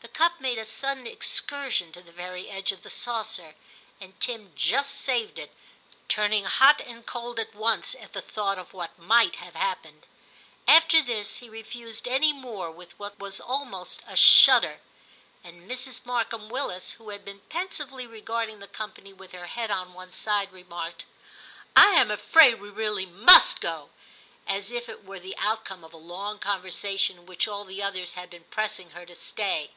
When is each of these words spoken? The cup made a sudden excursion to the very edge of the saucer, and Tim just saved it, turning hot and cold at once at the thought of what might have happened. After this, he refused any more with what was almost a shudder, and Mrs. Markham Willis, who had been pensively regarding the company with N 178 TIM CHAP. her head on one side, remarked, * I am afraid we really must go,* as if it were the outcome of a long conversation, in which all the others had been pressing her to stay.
The 0.00 0.12
cup 0.26 0.40
made 0.40 0.56
a 0.56 0.64
sudden 0.64 1.04
excursion 1.06 1.90
to 1.92 2.00
the 2.00 2.12
very 2.12 2.48
edge 2.48 2.70
of 2.70 2.82
the 2.84 2.90
saucer, 2.90 3.54
and 4.00 4.18
Tim 4.20 4.52
just 4.54 4.94
saved 5.00 5.36
it, 5.38 5.52
turning 6.08 6.44
hot 6.44 6.80
and 6.80 7.04
cold 7.04 7.38
at 7.40 7.54
once 7.56 7.94
at 7.96 8.12
the 8.14 8.22
thought 8.22 8.56
of 8.58 8.72
what 8.72 8.98
might 9.00 9.36
have 9.36 9.56
happened. 9.56 10.06
After 10.66 11.02
this, 11.02 11.38
he 11.38 11.50
refused 11.50 12.06
any 12.08 12.32
more 12.32 12.70
with 12.70 12.96
what 13.00 13.18
was 13.18 13.40
almost 13.40 14.00
a 14.06 14.14
shudder, 14.16 14.80
and 15.44 15.68
Mrs. 15.68 16.06
Markham 16.06 16.48
Willis, 16.48 16.92
who 16.92 17.10
had 17.10 17.24
been 17.24 17.40
pensively 17.50 18.06
regarding 18.06 18.60
the 18.60 18.68
company 18.68 19.12
with 19.12 19.34
N 19.34 19.40
178 19.40 19.42
TIM 19.42 19.50
CHAP. 19.50 19.50
her 19.50 19.60
head 19.80 19.88
on 19.88 19.92
one 19.94 20.12
side, 20.12 20.52
remarked, 20.52 21.04
* 21.42 21.76
I 21.76 21.88
am 22.00 22.10
afraid 22.12 22.58
we 22.60 22.70
really 22.70 23.06
must 23.06 23.60
go,* 23.60 23.90
as 24.46 24.70
if 24.70 24.88
it 24.88 25.04
were 25.04 25.20
the 25.20 25.36
outcome 25.36 25.82
of 25.84 25.92
a 25.92 25.96
long 25.98 26.38
conversation, 26.38 27.18
in 27.18 27.26
which 27.26 27.46
all 27.48 27.64
the 27.64 27.82
others 27.82 28.14
had 28.14 28.30
been 28.30 28.44
pressing 28.44 28.90
her 28.90 29.04
to 29.04 29.16
stay. 29.16 29.72